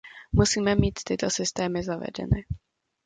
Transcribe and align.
Musíme 0.31 0.75
mít 0.75 0.99
tyto 1.05 1.29
systémy 1.29 1.83
zavedeny. 1.83 2.45